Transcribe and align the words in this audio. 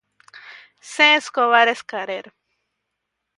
C. 0.91 1.13
Escobar 1.17 1.67
Schaerer. 1.75 2.33